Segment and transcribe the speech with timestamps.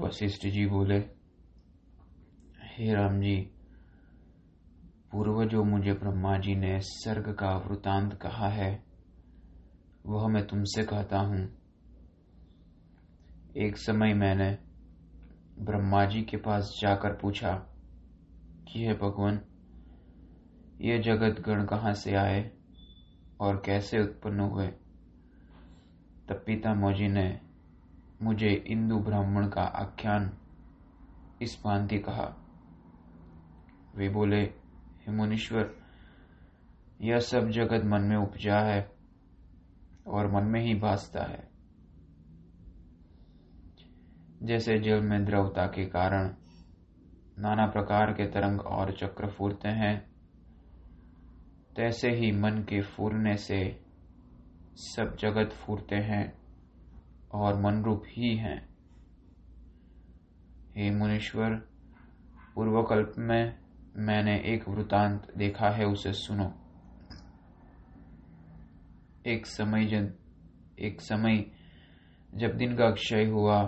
[0.00, 0.98] वशिष्ठ जी बोले,
[2.62, 3.50] हे राम जी
[5.12, 8.84] पूर्व जो मुझे ब्रह्मा जी ने सर्ग का वृतांत कहा है,
[10.06, 11.58] वह मैं तुमसे कहता हूँ।
[13.56, 14.58] एक समय मैंने
[15.58, 17.52] ब्रह्मा जी के पास जाकर पूछा
[18.68, 19.40] कि, हे भगवान,
[20.80, 22.50] ये जगत गण कहाँ से आए
[23.40, 24.68] और कैसे उत्पन्न हुए?
[26.28, 27.47] तब पिता मोजी ने
[28.22, 30.38] मुझे इंदु ब्राह्मण का आख्यान
[31.42, 32.36] इस भांति कहा।
[33.96, 34.40] वे बोले,
[35.00, 35.76] हे मुनीश्वर,
[37.00, 38.92] यह सब जगत मन में उपजा है
[40.06, 41.48] और मन में ही भासता है।
[44.42, 46.34] जैसे जल में द्रवता के कारण
[47.38, 50.10] नाना प्रकार के तरंग और चक्र फूरते हैं,
[51.76, 53.80] तैसे ही मन के फूरने से
[54.76, 56.47] सब जगत फूरते हैं।
[57.32, 58.68] और मनरूप ही हैं।
[60.76, 61.54] हे मुनीश्वर,
[62.54, 63.58] पूर्वकल्प में
[63.96, 66.54] मैंने एक वृतांत देखा है, उसे सुनो।
[69.26, 70.14] एक समय जन,
[70.78, 71.50] एक समय
[72.34, 73.64] जब दिन का क्षय हुआ,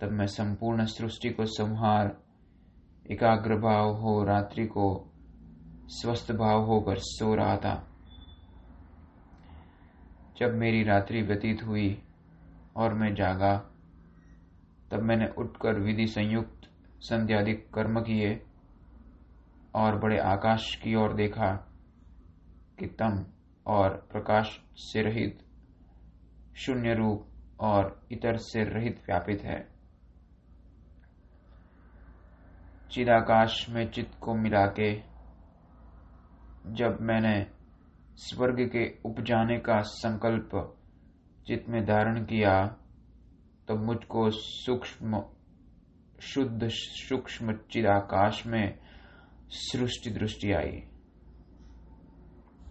[0.00, 2.22] तब मैं संपूर्ण सृष्टि को संहार,
[3.10, 5.12] एकाग्र भाव हो, रात्रि को
[5.86, 7.88] स्वस्थ भाव होकर सो रहा था।
[10.38, 12.02] जब मेरी रात्रि व्यतीत हुई
[12.76, 13.56] और मैं जागा।
[14.90, 16.70] तब मैंने उठकर विधि संयुक्त
[17.00, 18.46] संध्यादिक कर्म किए
[19.74, 21.52] और बड़े आकाश की ओर देखा
[22.78, 23.26] कि तम
[23.66, 25.38] और प्रकाश से रहित,
[26.56, 27.26] शून्य रूप
[27.60, 29.68] और इतर से रहित व्यापित है।
[32.90, 35.02] चिदाकाश में चित्त को मिला के
[36.66, 37.46] जब मैंने
[38.16, 40.75] स्वर्ग के उपजाने का संकल्प
[41.48, 42.76] चित्त में धारण किया
[43.68, 45.22] तब मुझको सूक्ष्म,
[46.20, 48.78] शुद्ध सूक्ष्म चिदाकाश में
[49.48, 50.82] सृष्टि दृष्टि आई।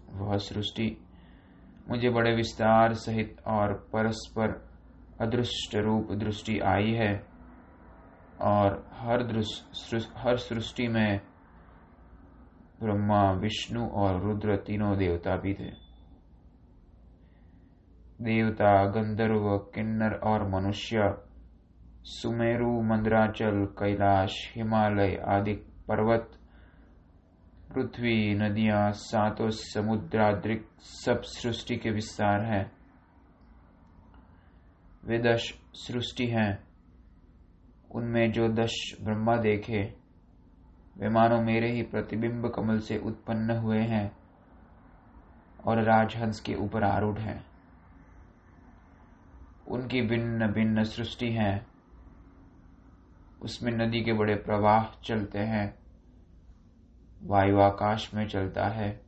[0.09, 0.97] वह सृष्टि
[1.89, 4.69] मुझे बड़े विस्तार सहित और परस्पर
[5.21, 7.27] अदृष्ट रूप दृष्टि आई है,
[8.41, 9.21] और हर
[10.17, 11.21] हर सृष्टि में
[12.83, 15.84] ब्रह्मा, विष्णु और रुद्र तीनों देवता भी थे।
[18.21, 21.17] देवता, गंधर्व, किन्नर और मनुष्य,
[22.03, 25.53] सुमेरु, मंद्राचल, कैलाश, हिमालय आदि
[25.87, 26.31] पर्वत,
[27.73, 32.71] पृथ्वी, नदियाँ, सातों समुद्राद्रिक सब सृष्टि के विस्तार है।
[35.05, 36.63] वे दश सृष्टि हैं।
[37.95, 39.93] उनमें जो दश ब्रह्मा देखे,
[40.97, 44.17] वे मानो मेरे ही प्रतिबिंब कमल से उत्पन्न हुए हैं
[45.67, 47.54] और राजहंस के ऊपर आरूढ़ हैं।
[49.75, 51.65] उनकी भिन्न भिन्न सृष्टि है।
[53.41, 55.75] उसमें नदी के बड़े प्रवाह चलते हैं।
[57.23, 59.01] वायु आकाश में चलता है।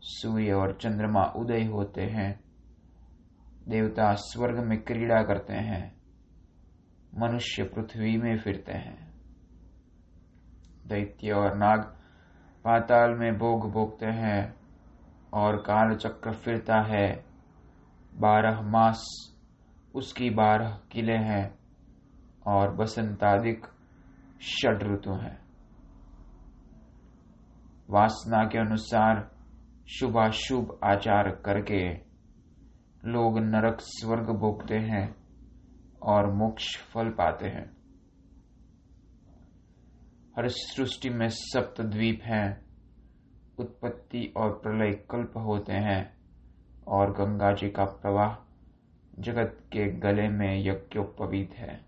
[0.00, 2.40] सूर्य और चंद्रमा उदय होते हैं।
[3.68, 6.00] देवता स्वर्ग में क्रीड़ा करते हैं।
[7.18, 9.12] मनुष्य पृथ्वी में फिरते हैं।
[10.86, 11.80] दैत्य और नाग
[12.64, 14.56] पाताल में भोग भोगते हैं
[15.34, 17.27] और काल चक्र फिरता है।
[18.18, 19.32] बारह मास
[19.94, 21.58] उसकी बारह किले हैं
[22.46, 23.66] और बसंतादिक
[24.42, 25.40] षड ऋतु हैं।
[27.90, 29.30] वासना के अनुसार
[29.88, 31.94] शुभाशुभ आचार करके
[33.04, 35.16] लोग नरक स्वर्ग भोगते हैं
[36.02, 37.76] और मोक्ष फल पाते हैं।
[40.38, 42.66] हर सृष्टि में सप्त द्वीप हैं,
[43.58, 46.17] उत्पत्ति और प्रलय कल्प होते हैं।
[46.88, 48.44] और गंगा जी का प्रवाह
[49.18, 51.84] जगत के गले में यज्ञोपवीत है।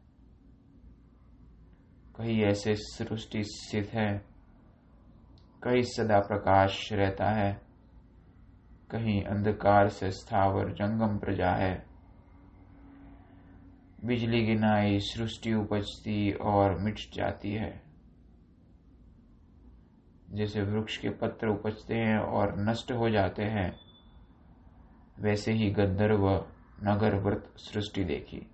[2.16, 4.30] कहीं ऐसे सृष्टि स्थित है
[5.62, 7.60] कहीं सदा प्रकाश रहता है,
[8.90, 11.86] कहीं अंधकार से स्थावर जंगम प्रजा है।
[14.04, 17.82] बिजली गिनाई सृष्टि उपजती और मिट जाती है।
[20.30, 23.89] जैसे वृक्ष के पत्र उपजते हैं और नष्ट हो जाते हैं।
[25.20, 26.46] वैसे ही गंधर्व
[26.82, 28.50] नगर व्रत सृष्टि देखी।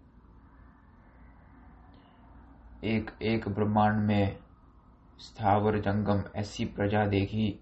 [2.85, 4.39] एक एक ब्रह्मांड में
[5.19, 7.61] स्थावर जंगम ऐसी प्रजा देखी,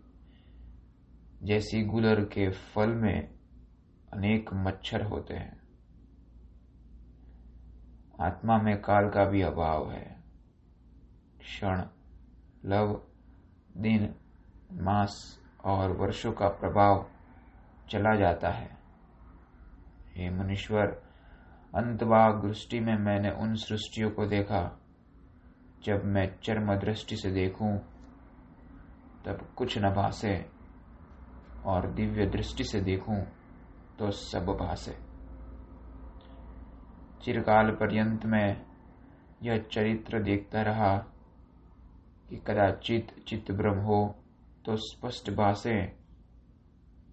[1.42, 3.34] जैसी गुलर के फल में
[4.12, 5.62] अनेक मच्छर होते हैं।
[8.20, 10.22] आत्मा में काल का भी अभाव है।
[11.38, 11.82] क्षण,
[12.64, 13.02] लव,
[13.76, 14.14] दिन,
[14.72, 17.10] मास और वर्षों का प्रभाव
[17.90, 18.83] चला जाता है।
[20.16, 20.86] हे मुनीश्वर
[21.74, 24.80] अंतभाग दृष्टि में मैंने उन सृष्टियों को देखा।
[25.84, 27.78] जब मैं चर्म दृष्टि से देखूँ,
[29.24, 30.46] तब कुछ न भासे,
[31.66, 33.20] और दिव्य दृष्टि से देखूँ
[33.98, 34.96] तो सब भासे।
[37.24, 38.66] चिरकाल पर्यंत में
[39.42, 40.96] यह चरित्र देखता रहा
[42.30, 44.14] कि कदाचित चित्त ब्रह्म हो
[44.64, 45.86] तो स्पष्ट भाषे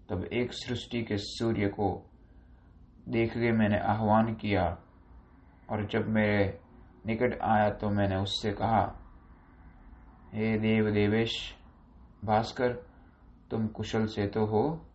[0.09, 2.10] तब एक सृष्टि के सूर्य को
[3.09, 4.77] देख के मैंने आह्वान किया
[5.69, 6.59] और जब मेरे
[7.05, 8.99] निकट आया तो मैंने उससे कहा,
[10.33, 11.55] हे देव देवेश,
[12.25, 12.73] भास्कर,
[13.51, 14.85] तुम कुशल से तो हो।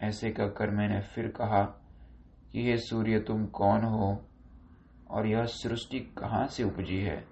[0.00, 1.62] ऐसे कहकर मैंने फिर कहा
[2.52, 4.24] कि हे सूर्य, तुम कौन हो
[5.10, 7.24] और यह सृष्टि कहाँ से उपजी है?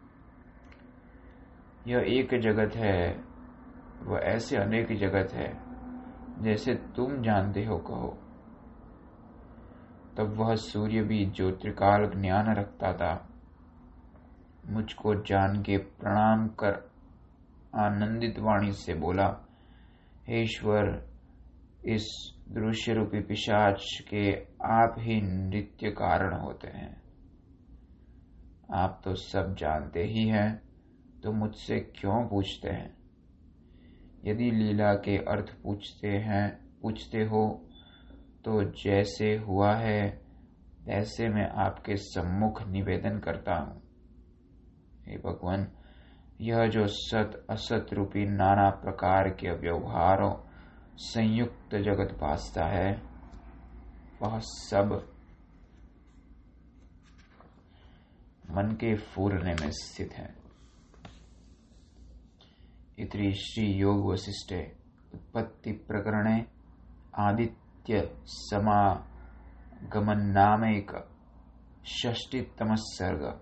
[1.87, 3.25] यह एक जगत है,
[4.03, 5.59] वह ऐसे अनेक जगत है,
[6.43, 8.19] जैसे तुम जानते हो कहो।
[10.17, 13.29] तब वह सूर्य भी ज्योतिकाल ज्ञान रखता था।
[14.67, 16.91] मुझको जान के प्रणाम कर
[17.75, 19.47] आनंदित वाणी से बोला,
[20.29, 21.11] हे ईश्वर,
[21.85, 24.35] इस दृश्य रूपी पिशाच के
[24.65, 27.03] आप ही नित्य कारण होते हैं।
[28.75, 30.63] आप तो सब जानते ही हैं
[31.23, 32.97] तो मुझसे क्यों पूछते हैं?
[34.25, 37.67] यदि लीला के अर्थ पूछते हैं, पूछते हो
[38.45, 40.11] तो जैसे हुआ है
[40.87, 43.83] तैसे मैं आपके सम्मुख निवेदन करता हूँ।
[45.09, 45.73] हे भगवान,
[46.41, 50.35] यह जो सत असत रूपी नाना प्रकार के व्यवहारों,
[50.97, 53.03] संयुक्त जगत भासता है,
[54.23, 55.15] वह सब
[58.51, 60.35] मन के फूरने में स्थित है।
[62.99, 64.77] इति श्री योग वशिष्ठे,
[65.15, 66.47] उत्पत्ति प्रकरणे
[67.81, 70.91] आदित्य समागमन नाम एक
[71.87, 73.41] षष्टितम सर्ग।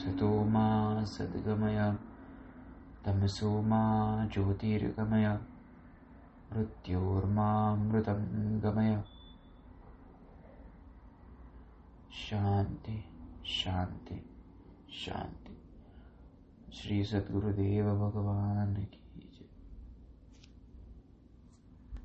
[0.00, 1.78] सतो मा सद्गमय
[3.04, 3.82] तमसो मा
[4.26, 5.26] ज्योतिर्गमय।
[6.52, 8.22] मृत्योर्मामृतं
[8.62, 9.04] गमय
[12.12, 13.04] शांति
[13.46, 14.30] शांति
[14.92, 15.56] शांति।
[16.72, 18.99] श्री सद्गुरुदेव भगवान की